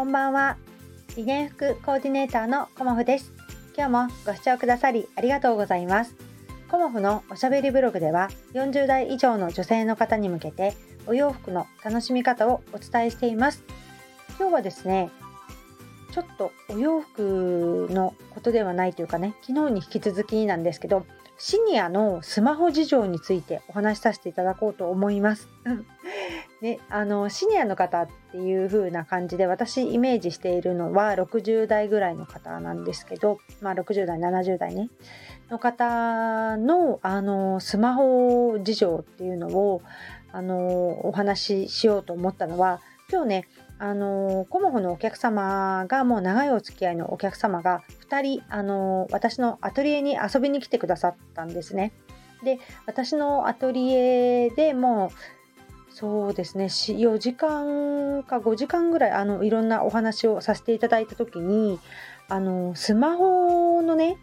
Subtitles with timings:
[0.00, 0.56] こんばんは。
[1.14, 3.34] 理念服コーディネーターのコモフです。
[3.76, 6.16] 今日もご視聴くださりありがとうございます。
[6.70, 10.74] コモフのおしゃべりブログでは40代以上の女性の方に向けて
[11.06, 13.62] お洋服の楽しみ方をお伝えしています。
[14.38, 15.10] 今日はですね
[16.12, 21.04] ちょっとお洋服のことではないというかね昨日に引き続きなんですけど
[21.36, 25.46] シニアのスマホ事情についてお話しさせていただこうと思います。
[26.60, 34.90] ね、あのシニアの方っていう風な感じで私イメージしているのは60代ぐらいの方なんですけど、まあ、60代70代ね
[35.50, 39.82] の方のあのスマホ事情っていうのを
[40.32, 42.80] あのお話ししようと思ったのは
[43.10, 51.92] 今日ねあのコモフのお客様がもう長いお付き合いのお客様が2人あの私のアトリエに遊びに来てくださったんですね。
[52.44, 55.39] で私のアトリエでもう
[56.00, 61.78] そうですね4時間か5時間ぐらいあのいろんなお話をさせていただいた時に
[62.28, 64.16] あのスマホのね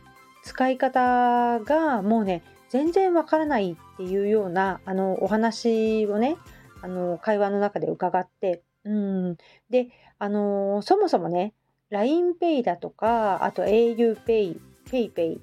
[0.44, 6.38] 使い方がもうね全然わからないっていうようなあのお話をね
[6.81, 9.38] あの会話の中で伺ってうん。
[9.69, 11.53] で、あのそもそもね、
[11.91, 15.39] LINEPay だとか、あと auPay、PayPay、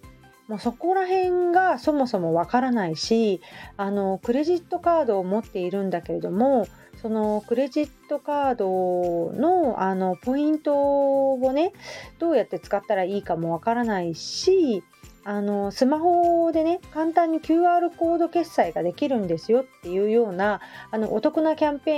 [0.48, 3.40] もうそこら辺がそもそもわからないし、
[3.76, 6.66] あの、クレジットカードを持っているんだけれども、
[7.00, 11.72] そのクレジットカードのあのポイントをね、
[12.18, 14.82] どうやって使ったらいいかもわからないし、
[15.24, 21.92] あのスマホでね簡単に QR コード決済ができるんですよっていうようなあのお得なキャンペ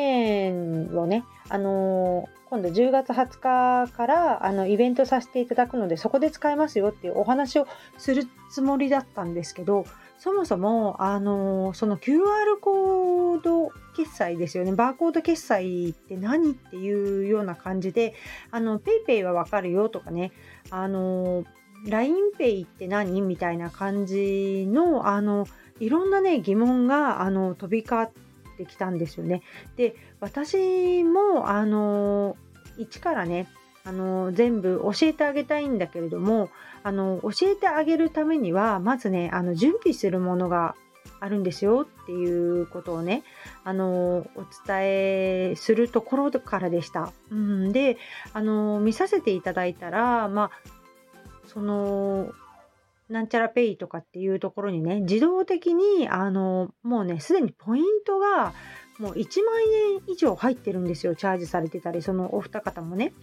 [0.51, 7.67] ーンをねあの今度10月20日からあのイベントさせていただくのでそこで使えますよっていうお話を
[7.99, 9.85] するつもりだったんですけど
[10.19, 12.23] そもそもあのその QR
[12.61, 18.15] コード決済ですよねバーコード決済って何っていうような感じで
[18.53, 20.31] あの PayPay はわかるよとかね
[20.71, 21.45] あの
[21.85, 23.21] LINEPay って何？
[23.21, 25.47] みたいな感じのあの
[25.79, 28.09] いろんなね疑問があの飛び交っ
[28.57, 29.43] てきたんですよね。
[29.77, 32.37] で私もあの
[32.79, 33.49] 一からね
[33.85, 36.51] あの全部教えてあげたいんだけれども
[36.83, 40.75] あの教えてあげるためにはまずねあの準備するものが
[41.21, 43.23] あるんですよっていうことをね
[43.65, 47.13] あのお伝えするところからでした。
[47.31, 47.97] うん、で
[48.33, 50.51] あの見させていただいたら、まあ、
[51.57, 52.29] その
[53.09, 58.53] なんちゃらペイとかっていうところにね自動的にあのもうねすでにポイントが
[58.99, 59.63] もう1万
[59.97, 63.15] 円以上入ってるんですよチャージされてたりそのお二方もね。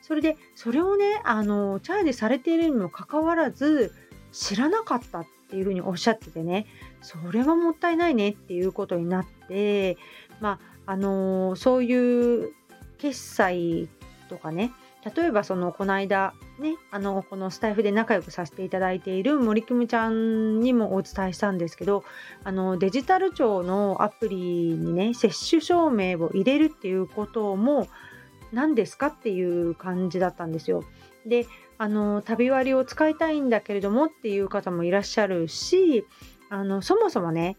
[0.00, 3.92] それでそれをねあのチャージされているにもかかわらず
[4.32, 6.64] 知らなかったっていうふうにおっしゃっててね
[7.02, 9.98] それはもったいないねっていうことになって
[10.40, 12.54] まああのそういう
[12.96, 13.90] 決済
[14.30, 14.72] とかね
[15.04, 22.04] 例えばそのこの間ねあのこのスタイフで仲良くさせていただいている森久美ちゃんにもお伝えしたんですけど
[22.44, 27.88] あのデジタル庁のアプリにね接種証明を入れるっていうことも
[28.52, 30.84] 何ですかっていう感じだったんですよ。
[31.26, 31.46] で
[31.78, 36.06] あの旅割を使いたいんだけれどもっていう方もいらっしゃるし
[36.48, 37.56] あのそもそもね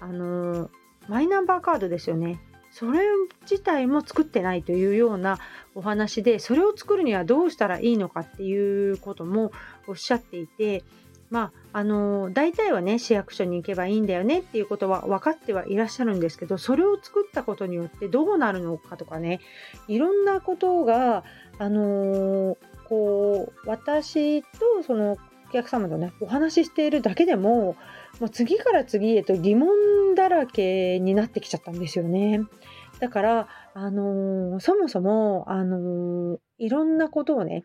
[0.00, 0.70] あの
[1.08, 2.38] マイナンバーカードですよね
[2.74, 3.02] それ
[3.42, 5.38] 自体も作ってないというような
[5.76, 9.52] お話でそれを作るにはどうしたらいいのかっていうことも
[9.86, 10.82] おっしゃっていて
[11.30, 19.38] まああの大体はね市役所に行けばいいんだよねっていうことは分かってはいらっしゃるんですけどそれを作ったことによってどうなるのかとかね
[19.86, 21.22] いろんなことが
[21.60, 22.58] あの
[22.88, 24.48] こう私と
[24.84, 25.16] その
[25.48, 27.76] お客様とねお話ししているだけでも
[28.18, 29.68] もう次から次へと疑問
[30.14, 32.40] だらけになってきちゃったんですよね。
[33.00, 37.64] だから、あのー、そもそも、あのー、いろんなことをね、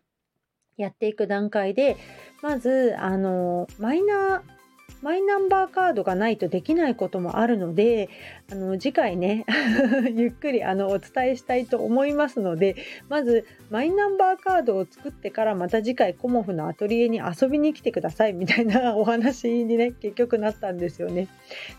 [0.77, 1.97] やっていく段階で、
[2.41, 4.59] まず、あのー、マイナー
[5.01, 8.09] マイナンバーカードがないとできないこともあるので
[8.52, 9.46] あの次回ね
[10.16, 12.75] ゆっくりあのお伝えしたいと思いますので
[13.08, 21.28] まずマイナンバーカードを作ってからまた次回コモフのアトリエに遊びに来てくださいみたいな お話にね結局なったんですよね。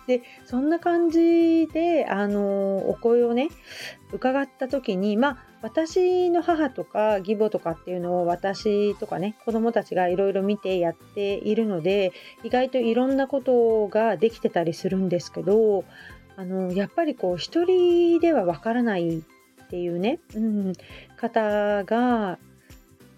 [0.06, 3.49] でそんな感じであのお声をね
[4.12, 12.12] 伺った時にまあ私の母とか義母とかっていうのを私とかね子供たちがいろいろ見てやっているので
[12.45, 15.85] 意外といろんなことができてたりするんですけど
[16.37, 19.23] あのやっぱりこう一人ではわからないっ
[19.69, 20.73] ていうね、うん、
[21.17, 22.39] 方が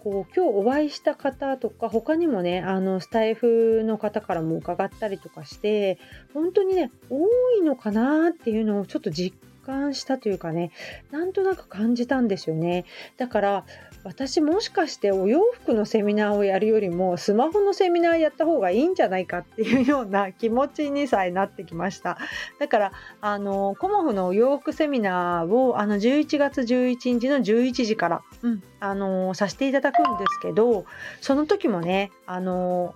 [0.02, 5.98] こう今日お会いした方とか他にもねあのスタイフの方からも伺ったりとかして
[6.34, 7.24] 本当にね多
[7.56, 10.70] いのかなっていうのをちょっと実感したというかね
[11.10, 12.84] なんとなく感じたんですよね。
[13.16, 13.64] だから
[14.04, 22.18] 私もしかしてお洋服のセミナーをやるよりもスマホのセミナーやった方がいいんじゃないかっていうような気持ちにさえなってきました。
[22.58, 30.84] だからあのコモフのお洋服セミナーをあの11月11日の11時から、うん、あのさせていただくんですけど
[31.20, 32.94] その時もねあの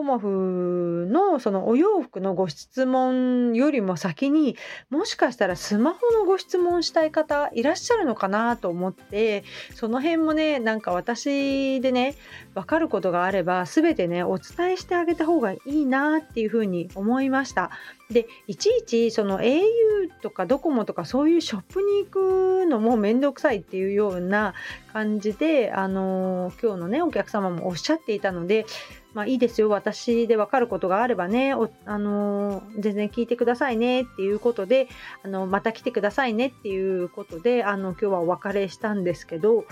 [0.00, 4.56] コモフのそのお洋服のご質問よりも先に
[4.88, 9.44] もしかしたらスマホのご質問したい方いらっしゃるのかなと思って
[9.74, 12.14] その辺もねなんか私でね
[12.54, 17.70] 分かることがあれば全てねお伝えしてあげた方がいいなっていうふうに思いました。
[18.10, 19.60] でいちいちその au
[20.20, 24.54] とかドコモとかそういうショップに行くのも面倒くさいっていうような
[24.92, 28.66] 感じであの今日のねお客様もおっしゃっていたので
[29.12, 31.52] まあいいですよ、私で分かることがあればね、
[31.84, 34.02] あのー、全然聞いてくださいね。
[34.02, 34.88] っていうことで、
[35.24, 36.46] あのまた来てくださいね。
[36.48, 39.64] っていうことで、あの今日はお別れしたんですけど、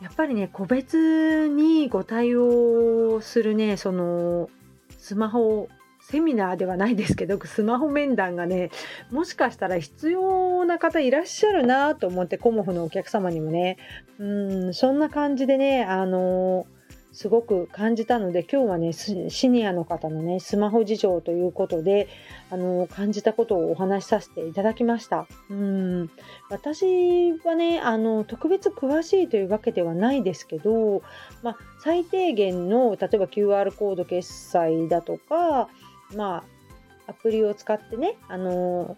[0.00, 4.48] やっぱりね、個別にご対応するね、その
[4.96, 5.68] スマホ
[6.00, 8.70] セミナーではないですけどスマホ面談がね
[9.10, 13.76] もしかしたら必要な方いらっしゃるなと思ってコモフのお客様にもね。
[14.18, 16.79] うんそんな感じでねあのー
[17.12, 22.08] すごく感じたので今日はねシニアの方のねスマホ事情ということで
[22.50, 25.26] あの感じたことをお話しさせていただきました。
[25.50, 26.10] うん。
[26.50, 31.02] 私はねあの特別詳しいというわけではないですけど、
[31.42, 35.68] まあ、最低限の例えば QR コード決済だとか
[36.14, 36.44] ま
[37.06, 38.96] あアプリを使ってねあの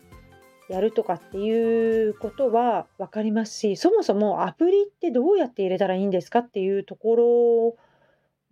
[0.69, 7.92] やるとかっていうことは分かりますしそもそもアプリってどうやって入れたらいいんですかっていうところ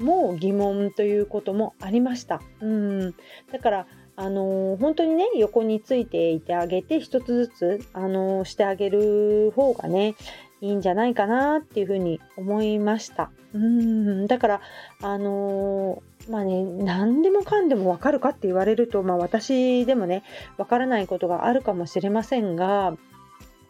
[0.00, 2.40] も疑問ということもありました。
[2.60, 3.14] うん
[3.52, 3.86] だから
[4.16, 10.14] あの、本当にね横についていてあげて一つずつ、あの、してあげる方がね
[10.60, 13.30] いいんじゃないかなっていうふうに思いました。
[13.54, 14.60] うんだから
[15.02, 20.22] あの、まあね何でもかんでも分かるかって言われると、まあ、私でもね
[20.58, 22.96] 分からないことがあるかもしれませんが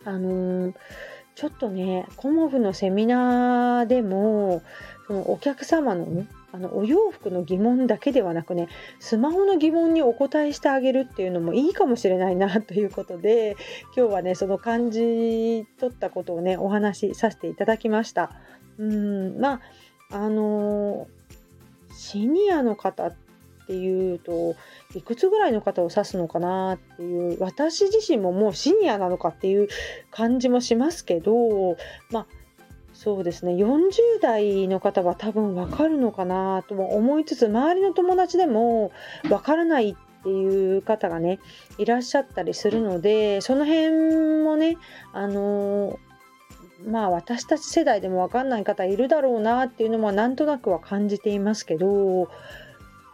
[0.04, 0.74] あの
[1.36, 4.62] ちょっとねコモフのセミナーでも
[5.10, 8.68] そのお客様のねあのお洋服の疑問だけではなくね
[9.00, 13.56] スマホの疑問にお答えしてあげるっていうのもいいかもしれないなということで
[13.96, 18.30] 今日はねその感じ取ったことをねお話しさせていただきました。
[18.78, 19.60] うんまあ
[20.12, 23.16] あのー、シニアの方っ
[23.66, 24.54] ていうと
[24.94, 29.68] いくつぐらいの方を指すのかなっていう私自身ももうシニアなのかっていう
[30.12, 31.76] 感じもしますけど
[32.10, 32.26] まあ
[32.92, 33.52] そうですね。
[33.54, 33.90] 40
[34.20, 38.92] 代の方は多分わかるのかなとも思いつつ周りの友達でも
[39.30, 41.38] わからないっていう方がね
[41.78, 44.76] いらっしゃったりするのでその辺もね
[45.12, 45.98] あの
[46.86, 52.28] まあ私たち世代でも分かんない方いるだろうなっていうのもなんとなくは感じていますけど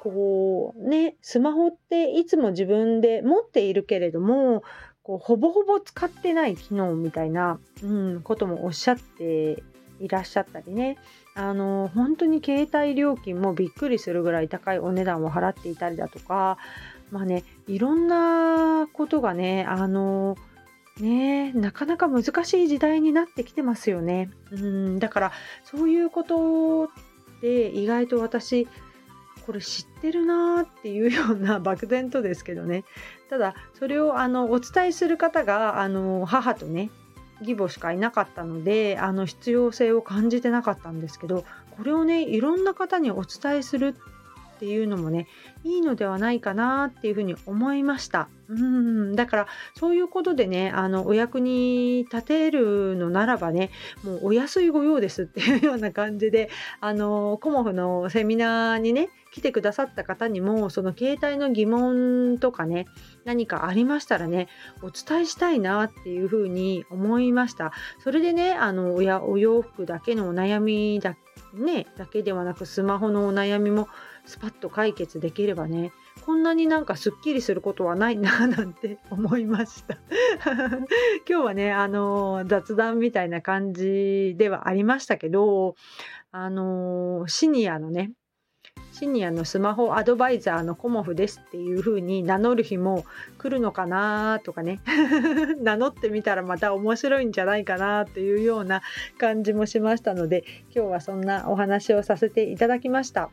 [0.00, 4.62] こうねスマホっていつも自分で持っているけれども
[5.06, 9.62] こうほぼほぼ使ってない機能みたいな、うん、こともおっしゃって
[10.00, 10.98] いらっしゃったりね
[11.36, 16.58] あの本当に携帯料金もびっくりするぐらい高いお値段を払っていたりだとか
[17.12, 20.36] まあねいろんなことがねあの
[20.98, 24.28] ねなかなか難しい時代になってきてますよね。
[24.50, 25.32] うんだから
[25.62, 26.88] そういうことっ
[27.40, 28.66] て意外と私
[29.46, 32.84] これ知ってるなーっていうような 漠然とですけどね。
[33.30, 36.90] ただそれをあのお伝えする方があの母とね
[37.40, 41.44] 義母しかいなかったのであの必要性を感じてなかったんですけど
[41.76, 43.94] これをねいろんな方にお伝えする
[44.56, 45.26] っていうのもね
[45.64, 48.28] いいのではないかなっていうふうに思いました。
[48.48, 49.16] うん。
[49.16, 53.70] だからそういうことでねあのお役に立てるのならばね
[54.02, 56.48] もうお安いご用ですっていう ような感じで
[56.80, 62.86] あのコモフのセミナーにね来てくださった方にもその携帯の疑問とかね
[63.24, 64.48] 何かありましたらね
[64.82, 67.72] お伝えしたいなっていうふうに思いました。
[68.02, 71.16] それでねあのおやお洋服だけのお悩みだ,、
[71.52, 73.88] ね、だけではなくスマホのお悩みも
[74.26, 75.92] スパッと解決できればね
[76.24, 79.96] こんなになんかすっきりすることはないな なんて思いました
[81.28, 85.76] 今日はねあの雑談みたいな感じではありましたけど
[86.32, 88.12] あのシニアのね
[88.92, 93.04] シニアのスマホアドバイザーのコモフですっていう風に名乗る日も
[93.36, 94.80] 来るのかなとかね
[95.60, 98.80] 名乗ってみたらまた面白いんじゃないかなっていうような
[99.18, 103.30] 感じもしましたので今日はそんなお話をさせていただきました。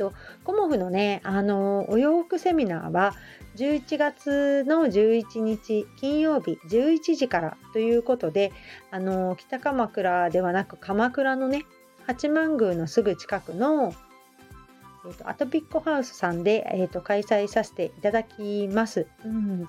[0.00, 0.14] と
[0.44, 3.14] コモフのねあのお洋服セミナーは
[3.56, 8.52] 11月の11日金曜日11時からということで
[8.90, 11.66] あの北鎌倉ではなく鎌倉のね
[12.06, 13.92] 八幡宮のすぐ近くの、
[15.06, 19.06] えーと、アトピックハウスさんで、えーと、開催させていただきます。
[19.24, 19.68] うん、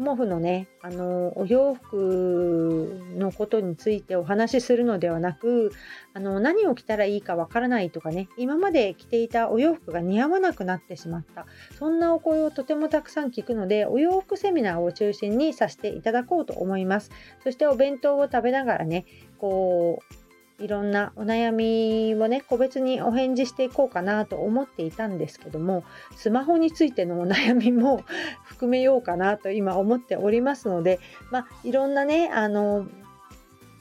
[0.00, 5.72] コモフのね、あのお洋服のことについてお話しするのではなく
[6.14, 11.44] あの何を着たらいいかわからないとかね今まで着ていたお洋服が似合わなくなってしまった。
[11.78, 17.10] そんなお声をとてもたくさん聞くのでお洋服セミナーを中心にさせていただこうと思います。
[17.44, 19.04] そしてお弁当を食べながらね
[19.36, 20.19] こう
[20.60, 25.84] いろんなお悩みをね個別にお返事していこうかなと思っていたんですけども
[26.16, 28.04] スマホについてのお悩みも
[28.44, 31.00] 含めようかなと今思っておりますので
[31.30, 32.86] まあいろんなねあの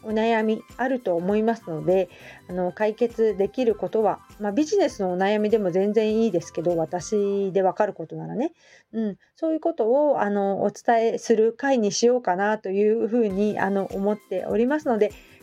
[0.01, 2.09] お悩みあると思いますので
[2.49, 8.53] あの解決できることは、まあ、ビジネスのお悩みでも全然いいですけど私で分かることならね、
[8.93, 15.11] うん、そういうことをあのお伝えする回にしようかなというふうにあの思っておりますので